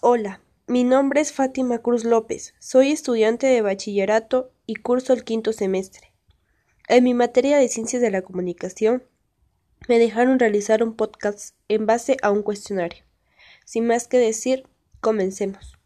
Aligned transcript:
Hola, 0.00 0.40
mi 0.68 0.84
nombre 0.84 1.20
es 1.20 1.32
Fátima 1.32 1.78
Cruz 1.78 2.04
López, 2.04 2.54
soy 2.60 2.92
estudiante 2.92 3.48
de 3.48 3.62
bachillerato 3.62 4.52
y 4.64 4.76
curso 4.76 5.12
el 5.12 5.24
quinto 5.24 5.52
semestre. 5.52 6.12
En 6.86 7.02
mi 7.02 7.14
materia 7.14 7.58
de 7.58 7.66
Ciencias 7.66 8.00
de 8.00 8.12
la 8.12 8.22
Comunicación 8.22 9.02
me 9.88 9.98
dejaron 9.98 10.38
realizar 10.38 10.84
un 10.84 10.94
podcast 10.94 11.56
en 11.66 11.86
base 11.86 12.16
a 12.22 12.30
un 12.30 12.44
cuestionario. 12.44 13.02
Sin 13.64 13.88
más 13.88 14.06
que 14.06 14.18
decir, 14.18 14.68
comencemos. 15.00 15.76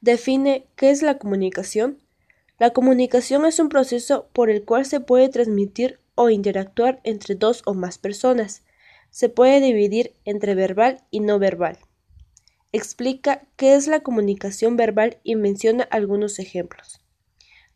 Define 0.00 0.68
qué 0.76 0.90
es 0.90 1.02
la 1.02 1.18
comunicación. 1.18 1.98
La 2.60 2.70
comunicación 2.70 3.44
es 3.46 3.58
un 3.58 3.68
proceso 3.68 4.28
por 4.32 4.48
el 4.48 4.64
cual 4.64 4.86
se 4.86 5.00
puede 5.00 5.28
transmitir 5.28 5.98
o 6.14 6.30
interactuar 6.30 7.00
entre 7.02 7.34
dos 7.34 7.62
o 7.66 7.74
más 7.74 7.98
personas. 7.98 8.62
Se 9.10 9.28
puede 9.28 9.60
dividir 9.60 10.14
entre 10.24 10.54
verbal 10.54 11.02
y 11.10 11.18
no 11.18 11.40
verbal. 11.40 11.76
Explica 12.72 13.42
qué 13.56 13.74
es 13.74 13.88
la 13.88 14.00
comunicación 14.00 14.76
verbal 14.76 15.18
y 15.24 15.34
menciona 15.34 15.84
algunos 15.90 16.38
ejemplos. 16.38 17.00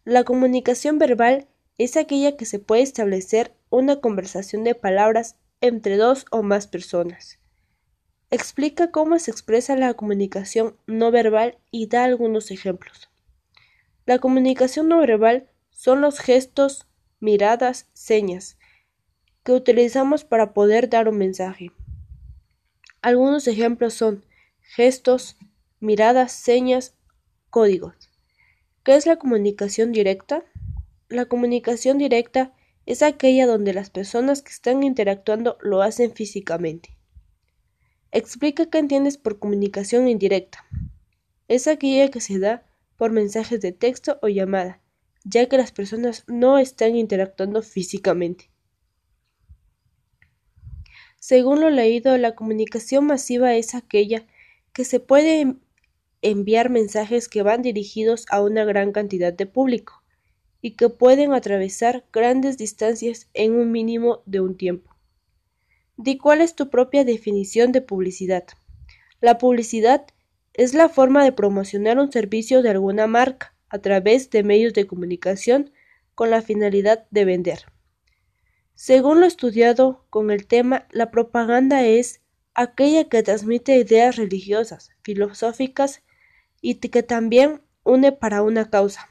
La 0.05 0.23
comunicación 0.23 0.99
verbal 0.99 1.49
es 1.79 1.97
aquella 1.97 2.37
que 2.37 2.45
se 2.45 2.61
puede 2.61 2.83
establecer 2.83 3.53
una 3.71 4.01
conversación 4.01 4.63
de 4.63 4.77
palabras 4.77 5.37
entre 5.61 5.97
dos 5.97 6.27
o 6.31 6.43
más 6.43 6.69
personas. 6.69 7.41
Explica 8.31 8.91
cómo 8.91 9.19
se 9.19 9.31
expresa 9.31 9.77
la 9.77 9.95
comunicación 9.95 10.77
no 10.87 11.11
verbal 11.11 11.59
y 11.71 11.89
da 11.89 12.05
algunos 12.05 12.51
ejemplos. 12.51 13.11
La 14.07 14.19
comunicación 14.19 14.89
no 14.89 14.99
verbal 14.99 15.49
son 15.71 16.01
los 16.03 16.21
gestos, 16.21 16.87
miradas, 17.19 17.89
señas 17.95 18.59
que 19.43 19.53
utilizamos 19.53 20.25
para 20.25 20.55
poder 20.55 20.89
dar 20.89 21.09
un 21.09 21.19
mensaje. 21.19 21.71
Algunos 23.03 23.47
ejemplos 23.47 23.95
son 23.95 24.25
gestos, 24.65 25.37
miradas, 25.81 26.33
señas, 26.33 26.97
códigos. 27.51 28.11
¿Qué 28.83 28.97
es 28.97 29.07
la 29.07 29.17
comunicación 29.17 29.93
directa? 29.93 30.45
La 31.09 31.27
comunicación 31.27 31.99
directa 31.99 32.53
es 32.87 33.03
aquella 33.03 33.47
donde 33.47 33.73
las 33.73 33.91
personas 33.91 34.43
que 34.43 34.51
están 34.51 34.83
interactuando 34.83 35.57
lo 35.61 35.83
hacen 35.83 36.13
físicamente. 36.13 36.97
Explica 38.11 38.67
qué 38.67 38.79
entiendes 38.79 39.17
por 39.17 39.39
comunicación 39.39 40.09
indirecta. 40.09 40.67
Es 41.49 41.67
aquella 41.67 42.11
que 42.11 42.21
se 42.21 42.39
da 42.39 42.67
por 42.97 43.13
mensajes 43.13 43.61
de 43.61 43.73
texto 43.73 44.19
o 44.23 44.29
llamada, 44.29 44.81
ya 45.25 45.49
que 45.49 45.57
las 45.57 45.73
personas 45.73 46.25
no 46.27 46.59
están 46.59 46.97
interactuando 46.97 47.63
físicamente. 47.63 48.51
Según 51.19 51.61
lo 51.61 51.71
leído, 51.71 52.17
la 52.19 52.35
comunicación 52.35 53.07
masiva 53.07 53.55
es 53.55 53.75
aquella 53.75 54.27
que 54.75 54.85
se 54.85 55.01
puede 55.01 55.57
enviar 56.21 56.69
mensajes 56.69 57.29
que 57.29 57.43
van 57.43 57.63
dirigidos 57.63 58.27
a 58.29 58.43
una 58.43 58.65
gran 58.65 58.93
cantidad 58.93 59.33
de 59.33 59.47
público 59.47 60.03
y 60.61 60.73
que 60.73 60.89
pueden 60.89 61.33
atravesar 61.33 62.05
grandes 62.13 62.59
distancias 62.59 63.29
en 63.35 63.55
un 63.55 63.71
mínimo 63.71 64.23
de 64.27 64.41
un 64.41 64.57
tiempo. 64.57 64.91
Di 65.97 66.19
cuál 66.19 66.41
es 66.41 66.57
tu 66.57 66.71
propia 66.71 67.05
definición 67.05 67.71
de 67.71 67.83
publicidad. 67.83 68.45
La 69.21 69.39
publicidad 69.39 70.07
es 70.55 70.75
la 70.75 70.89
forma 70.89 71.23
de 71.23 71.33
promocionar 71.33 71.99
un 71.99 72.11
servicio 72.11 72.63
de 72.63 72.71
alguna 72.71 73.07
marca 73.07 73.55
a 73.69 73.79
través 73.79 74.31
de 74.31 74.43
medios 74.43 74.73
de 74.73 74.87
comunicación 74.87 75.71
con 76.15 76.31
la 76.31 76.43
finalidad 76.43 77.07
de 77.11 77.25
vender. 77.25 77.67
Según 78.75 79.21
lo 79.21 79.27
estudiado 79.27 80.05
con 80.11 80.31
el 80.31 80.47
tema, 80.47 80.87
la 80.91 81.11
propaganda 81.11 81.85
es 81.85 82.23
aquella 82.55 83.09
que 83.09 83.23
transmite 83.23 83.77
ideas 83.77 84.17
religiosas, 84.17 84.91
filosóficas 85.03 86.03
y 86.61 86.77
que 86.77 87.03
también 87.03 87.61
une 87.83 88.13
para 88.13 88.43
una 88.43 88.71
causa. 88.71 89.09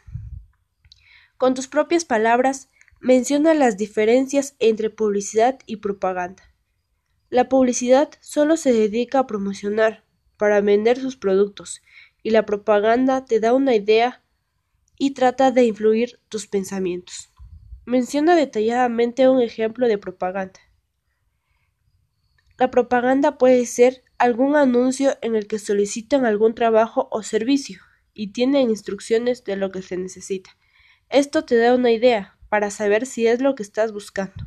Con 1.38 1.54
tus 1.54 1.68
propias 1.68 2.06
palabras, 2.06 2.70
menciona 3.00 3.54
las 3.54 3.78
diferencias 3.78 4.56
entre 4.60 4.90
publicidad 4.90 5.60
y 5.66 5.78
propaganda. 5.78 6.44
La 7.30 7.50
publicidad 7.50 8.10
solo 8.22 8.58
se 8.58 8.72
dedica 8.72 9.20
a 9.20 9.28
promocionar, 9.28 10.04
para 10.38 10.62
vender 10.62 11.00
sus 11.00 11.16
productos, 11.16 11.82
y 12.22 12.32
la 12.32 12.46
propaganda 12.46 13.26
te 13.26 13.40
da 13.40 13.54
una 13.54 13.76
idea 13.76 14.24
y 14.98 15.12
trata 15.12 15.52
de 15.52 15.66
influir 15.66 16.20
tus 16.30 16.48
pensamientos. 16.48 17.30
Menciona 17.86 18.36
detalladamente 18.36 19.28
un 19.28 19.42
ejemplo 19.42 19.88
de 19.88 19.98
propaganda. 19.98 20.60
La 22.58 22.70
propaganda 22.70 23.38
puede 23.38 23.66
ser 23.66 24.04
algún 24.18 24.56
anuncio 24.56 25.18
en 25.22 25.36
el 25.36 25.48
que 25.48 25.60
solicitan 25.60 26.26
algún 26.26 26.54
trabajo 26.56 27.08
o 27.12 27.24
servicio 27.24 27.82
y 28.14 28.28
tienen 28.28 28.70
instrucciones 28.70 29.44
de 29.44 29.56
lo 29.56 29.72
que 29.72 29.82
se 29.82 29.98
necesita. 29.98 30.56
Esto 31.10 31.46
te 31.46 31.58
da 31.58 31.76
una 31.76 31.92
idea 31.92 32.38
para 32.50 32.70
saber 32.70 33.06
si 33.06 33.28
es 33.28 33.42
lo 33.42 33.56
que 33.56 33.64
estás 33.64 33.92
buscando. 33.92 34.46